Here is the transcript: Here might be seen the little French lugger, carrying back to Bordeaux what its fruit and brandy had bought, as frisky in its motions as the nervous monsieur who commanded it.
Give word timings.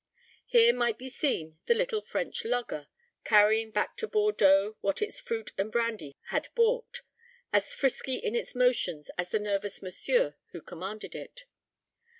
Here 0.47 0.73
might 0.73 0.97
be 0.97 1.09
seen 1.09 1.59
the 1.67 1.75
little 1.75 2.01
French 2.01 2.43
lugger, 2.43 2.87
carrying 3.23 3.69
back 3.69 3.95
to 3.97 4.07
Bordeaux 4.07 4.75
what 4.81 4.99
its 4.99 5.19
fruit 5.19 5.51
and 5.59 5.71
brandy 5.71 6.15
had 6.29 6.47
bought, 6.55 7.03
as 7.53 7.75
frisky 7.75 8.15
in 8.15 8.33
its 8.35 8.55
motions 8.55 9.11
as 9.15 9.29
the 9.29 9.37
nervous 9.37 9.79
monsieur 9.83 10.37
who 10.53 10.61
commanded 10.63 11.13
it. 11.13 11.45